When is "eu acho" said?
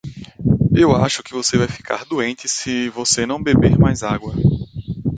0.73-1.21